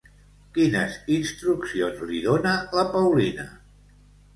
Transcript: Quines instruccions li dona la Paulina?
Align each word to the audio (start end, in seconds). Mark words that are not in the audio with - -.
Quines 0.55 0.95
instruccions 1.19 2.03
li 2.11 2.25
dona 2.27 2.59
la 2.81 2.91
Paulina? 2.99 3.51